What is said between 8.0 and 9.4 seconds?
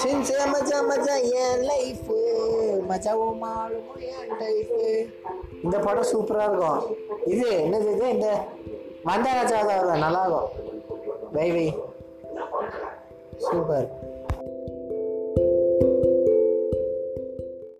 இந்த வந்தா